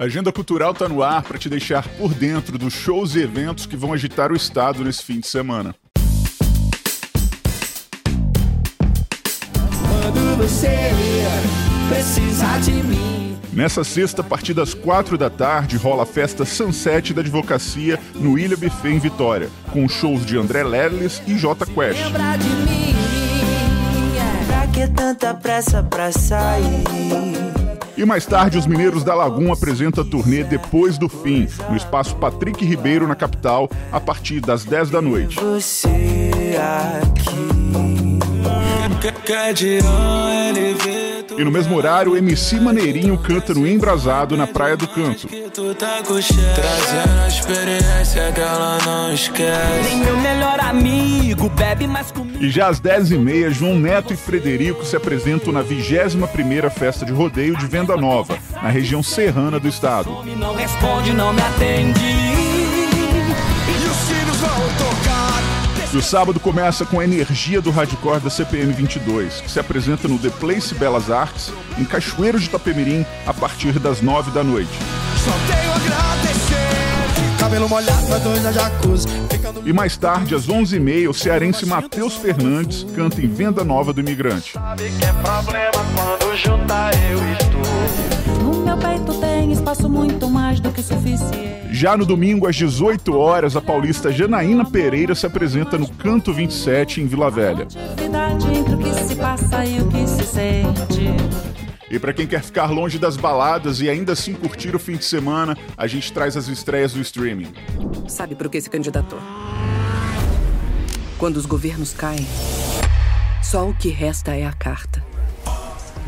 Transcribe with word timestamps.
A 0.00 0.04
Agenda 0.04 0.30
Cultural 0.30 0.70
está 0.70 0.88
no 0.88 1.02
ar 1.02 1.24
para 1.24 1.36
te 1.36 1.48
deixar 1.48 1.88
por 1.98 2.14
dentro 2.14 2.56
dos 2.56 2.72
shows 2.72 3.16
e 3.16 3.20
eventos 3.20 3.66
que 3.66 3.76
vão 3.76 3.92
agitar 3.92 4.30
o 4.30 4.36
estado 4.36 4.84
nesse 4.84 5.02
fim 5.02 5.18
de 5.18 5.26
semana. 5.26 5.74
Quando 9.82 10.36
você 10.36 10.92
precisar 11.88 12.60
de 12.60 12.70
mim. 12.70 13.36
Nessa 13.52 13.82
sexta, 13.82 14.22
a 14.22 14.24
partir 14.24 14.54
das 14.54 14.72
quatro 14.72 15.18
da 15.18 15.28
tarde, 15.28 15.76
rola 15.76 16.04
a 16.04 16.06
festa 16.06 16.44
Sunset 16.44 17.12
da 17.12 17.20
Advocacia 17.20 17.98
no 18.14 18.38
Ilha 18.38 18.56
Buffet 18.56 18.90
em 18.90 19.00
Vitória, 19.00 19.50
com 19.72 19.88
shows 19.88 20.24
de 20.24 20.38
André 20.38 20.62
Lerles 20.62 21.20
e 21.26 21.34
J 21.34 21.66
Quest. 21.66 21.98
Mim, 21.98 22.12
é. 24.16 24.44
pra 24.46 24.66
que 24.68 24.86
tanta 24.92 25.34
pressa 25.34 25.82
pra 25.82 26.12
sair? 26.12 26.84
E 27.98 28.04
mais 28.04 28.24
tarde, 28.24 28.56
os 28.56 28.64
Mineiros 28.64 29.02
da 29.02 29.12
Lagoa 29.12 29.54
apresentam 29.54 30.04
a 30.04 30.06
turnê 30.06 30.44
Depois 30.44 30.96
do 30.96 31.08
Fim, 31.08 31.48
no 31.68 31.76
espaço 31.76 32.14
Patrick 32.14 32.64
Ribeiro, 32.64 33.08
na 33.08 33.16
capital, 33.16 33.68
a 33.90 33.98
partir 33.98 34.38
das 34.38 34.64
10 34.64 34.90
da 34.90 35.02
noite. 35.02 35.34
Você 35.40 36.54
aqui. 36.56 37.58
E 41.36 41.44
no 41.44 41.50
mesmo 41.50 41.76
horário, 41.76 42.12
o 42.12 42.16
MC 42.16 42.60
Maneirinho 42.60 43.18
canta 43.18 43.52
no 43.52 43.66
Embrasado 43.66 44.36
na 44.36 44.46
Praia 44.46 44.76
do 44.76 44.88
Canto. 44.88 45.28
E 52.40 52.50
já 52.50 52.68
às 52.68 52.80
10h30, 52.80 53.50
João 53.50 53.78
Neto 53.78 54.12
e 54.12 54.16
Frederico 54.16 54.84
se 54.84 54.96
apresentam 54.96 55.52
na 55.52 55.62
21ª 55.62 56.70
Festa 56.70 57.04
de 57.04 57.12
Rodeio 57.12 57.56
de 57.56 57.66
Venda 57.66 57.96
Nova, 57.96 58.38
na 58.62 58.68
região 58.68 59.02
serrana 59.02 59.58
do 59.58 59.68
estado. 59.68 60.10
Não 60.36 60.54
responde, 60.54 61.12
não 61.12 61.32
me 61.32 61.42
atende. 61.42 62.00
E 62.00 62.38
o 65.96 66.02
sábado 66.02 66.38
começa 66.38 66.84
com 66.84 67.00
a 67.00 67.04
energia 67.04 67.62
do 67.62 67.70
hardcore 67.70 68.20
da 68.20 68.28
CPM 68.28 68.72
22, 68.72 69.40
que 69.40 69.50
se 69.50 69.58
apresenta 69.58 70.06
no 70.06 70.18
The 70.18 70.28
Place 70.28 70.74
Belas 70.74 71.10
Artes, 71.10 71.50
em 71.78 71.84
Cachoeiro 71.84 72.38
de 72.38 72.46
Itapemirim, 72.46 73.06
a 73.26 73.32
partir 73.32 73.78
das 73.78 74.02
9 74.02 74.30
da 74.32 74.44
noite. 74.44 74.70
E 79.64 79.72
mais 79.72 79.96
tarde, 79.96 80.34
às 80.34 80.46
11h30, 80.46 81.08
o 81.08 81.14
cearense 81.14 81.64
Matheus 81.64 82.16
Fernandes 82.16 82.84
canta 82.94 83.20
em 83.22 83.28
Venda 83.28 83.64
Nova 83.64 83.92
do 83.92 84.00
Imigrante. 84.00 84.52
Sabe 84.52 84.90
que 84.90 85.04
é 85.04 85.12
problema 85.12 85.72
quando 85.94 86.36
juntar 86.36 86.90
eu 87.10 87.18
estou. 87.32 87.87
No 88.48 88.64
meu 88.64 88.78
peito 88.78 89.12
tem 89.20 89.52
espaço 89.52 89.90
muito 89.90 90.26
mais 90.30 90.58
do 90.58 90.72
que 90.72 90.82
suficiente. 90.82 91.68
Já 91.70 91.98
no 91.98 92.06
domingo, 92.06 92.46
às 92.46 92.56
18 92.56 93.14
horas, 93.14 93.54
a 93.54 93.60
paulista 93.60 94.10
Janaína 94.10 94.64
Pereira 94.64 95.14
se 95.14 95.26
apresenta 95.26 95.76
no 95.76 95.86
Canto 95.86 96.32
27, 96.32 97.02
em 97.02 97.06
Vila 97.06 97.30
Velha. 97.30 97.68
E 101.90 101.98
para 101.98 102.12
quem 102.14 102.26
quer 102.26 102.42
ficar 102.42 102.70
longe 102.70 102.98
das 102.98 103.18
baladas 103.18 103.82
e 103.82 103.90
ainda 103.90 104.12
assim 104.12 104.32
curtir 104.32 104.74
o 104.74 104.78
fim 104.78 104.96
de 104.96 105.04
semana, 105.04 105.54
a 105.76 105.86
gente 105.86 106.10
traz 106.10 106.34
as 106.34 106.48
estreias 106.48 106.94
do 106.94 107.02
streaming. 107.02 107.52
Sabe 108.08 108.34
por 108.34 108.48
que 108.48 108.58
se 108.62 108.70
candidatou? 108.70 109.18
Quando 111.18 111.36
os 111.36 111.44
governos 111.44 111.92
caem, 111.92 112.26
só 113.42 113.68
o 113.68 113.74
que 113.74 113.90
resta 113.90 114.34
é 114.34 114.46
a 114.46 114.52
carta. 114.52 115.04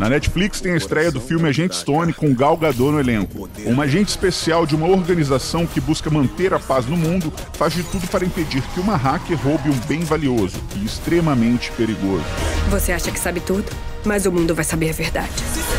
Na 0.00 0.08
Netflix 0.08 0.62
tem 0.62 0.72
a 0.72 0.78
estreia 0.78 1.12
do 1.12 1.20
filme 1.20 1.46
Agente 1.46 1.76
Stone 1.76 2.14
com 2.14 2.34
Gal 2.34 2.56
Gadot 2.56 2.90
no 2.90 2.98
elenco. 2.98 3.50
Um 3.66 3.82
agente 3.82 4.08
especial 4.08 4.64
de 4.64 4.74
uma 4.74 4.88
organização 4.88 5.66
que 5.66 5.78
busca 5.78 6.08
manter 6.08 6.54
a 6.54 6.58
paz 6.58 6.86
no 6.86 6.96
mundo 6.96 7.30
faz 7.52 7.74
de 7.74 7.82
tudo 7.82 8.08
para 8.08 8.24
impedir 8.24 8.62
que 8.72 8.80
uma 8.80 8.96
hacker 8.96 9.36
roube 9.36 9.68
um 9.68 9.78
bem 9.80 10.00
valioso 10.00 10.56
e 10.76 10.86
extremamente 10.86 11.70
perigoso. 11.72 12.24
Você 12.70 12.92
acha 12.92 13.10
que 13.10 13.20
sabe 13.20 13.40
tudo, 13.40 13.70
mas 14.02 14.24
o 14.24 14.32
mundo 14.32 14.54
vai 14.54 14.64
saber 14.64 14.88
a 14.88 14.94
verdade. 14.94 15.34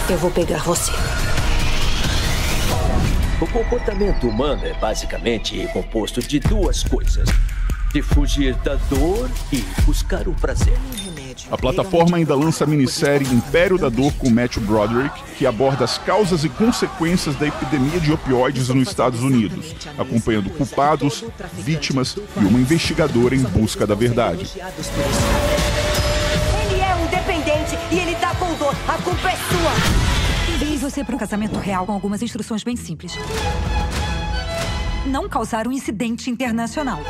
Eu 0.07 0.19
vou 0.19 0.29
pegar 0.29 0.59
você. 0.59 0.91
O 3.41 3.47
comportamento 3.47 4.27
humano 4.27 4.63
é 4.63 4.73
basicamente 4.75 5.67
composto 5.73 6.21
de 6.21 6.39
duas 6.39 6.83
coisas: 6.83 7.27
de 7.91 8.01
fugir 8.01 8.55
da 8.55 8.75
dor 8.89 9.29
e 9.51 9.57
buscar 9.85 10.27
o 10.27 10.33
prazer. 10.33 10.77
A 11.49 11.57
plataforma 11.57 12.17
ainda 12.17 12.35
lança 12.35 12.63
a 12.63 12.67
minissérie 12.67 13.27
Império 13.27 13.77
da 13.77 13.89
Dor 13.89 14.13
com 14.13 14.29
Matthew 14.29 14.63
Broderick, 14.63 15.21
que 15.37 15.45
aborda 15.45 15.83
as 15.83 15.97
causas 15.97 16.43
e 16.43 16.49
consequências 16.49 17.35
da 17.35 17.47
epidemia 17.47 17.99
de 17.99 18.11
opioides 18.11 18.69
nos 18.69 18.87
Estados 18.87 19.21
Unidos, 19.21 19.75
acompanhando 19.97 20.49
culpados, 20.51 21.23
vítimas 21.53 22.15
e 22.15 22.45
uma 22.45 22.59
investigadora 22.59 23.35
em 23.35 23.43
busca 23.43 23.85
da 23.85 23.95
verdade. 23.95 24.49
Ele 26.69 26.81
é 26.81 26.95
um 26.95 27.07
dependente 27.07 27.77
e 27.91 27.99
ele 27.99 28.15
tá 28.15 28.33
com 28.35 28.53
dor. 28.55 28.75
A 28.87 28.97
culpa 29.01 29.29
é 29.29 29.35
sua. 29.35 30.55
Enviei 30.55 30.77
você 30.77 31.03
para 31.03 31.15
um 31.15 31.19
casamento 31.19 31.59
real 31.59 31.85
com 31.85 31.91
algumas 31.91 32.21
instruções 32.21 32.63
bem 32.63 32.75
simples. 32.75 33.17
Não 35.05 35.27
causar 35.27 35.67
um 35.67 35.71
incidente 35.71 36.29
internacional. 36.29 37.01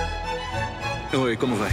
Oi, 1.14 1.36
como 1.36 1.58
vai? 1.58 1.72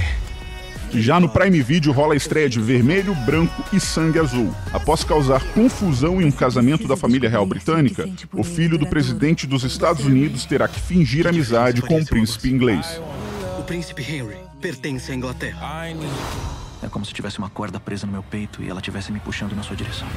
Já 0.92 1.20
no 1.20 1.28
Prime 1.28 1.62
Video 1.62 1.92
rola 1.92 2.14
a 2.14 2.16
estreia 2.16 2.48
de 2.48 2.58
Vermelho, 2.58 3.14
Branco 3.14 3.62
e 3.72 3.78
Sangue 3.78 4.18
Azul. 4.18 4.52
Após 4.72 5.04
causar 5.04 5.40
confusão 5.52 6.20
em 6.20 6.24
um 6.24 6.30
casamento 6.30 6.88
da 6.88 6.96
família 6.96 7.30
real 7.30 7.46
britânica, 7.46 8.08
o 8.32 8.42
filho 8.42 8.76
do 8.76 8.86
presidente 8.86 9.46
dos 9.46 9.62
Estados 9.62 10.04
Unidos 10.04 10.44
terá 10.44 10.66
que 10.66 10.80
fingir 10.80 11.26
amizade 11.28 11.82
com 11.82 12.00
o 12.00 12.04
príncipe 12.04 12.50
inglês. 12.50 13.00
O 13.58 13.62
príncipe 13.62 14.02
Henry 14.02 14.38
pertence 14.60 15.12
à 15.12 15.14
Inglaterra. 15.14 15.86
É 16.82 16.88
como 16.88 17.04
se 17.04 17.14
tivesse 17.14 17.38
uma 17.38 17.48
corda 17.48 17.78
presa 17.78 18.06
no 18.06 18.12
meu 18.12 18.24
peito 18.24 18.60
e 18.60 18.68
ela 18.68 18.80
estivesse 18.80 19.12
me 19.12 19.20
puxando 19.20 19.54
na 19.54 19.62
sua 19.62 19.76
direção. 19.76 20.08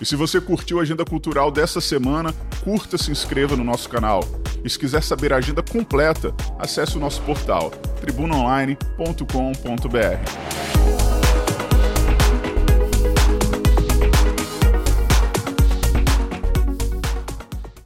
E 0.00 0.06
se 0.06 0.14
você 0.14 0.40
curtiu 0.40 0.78
a 0.78 0.82
agenda 0.82 1.04
cultural 1.04 1.50
dessa 1.50 1.80
semana, 1.80 2.32
curta, 2.62 2.96
se 2.96 3.10
inscreva 3.10 3.56
no 3.56 3.64
nosso 3.64 3.88
canal. 3.88 4.22
E 4.66 4.68
se 4.68 4.76
quiser 4.76 5.00
saber 5.00 5.32
a 5.32 5.36
agenda 5.36 5.62
completa, 5.62 6.34
acesse 6.58 6.96
o 6.96 7.00
nosso 7.00 7.22
portal 7.22 7.70
tribunaonline.com.br. 8.00 10.75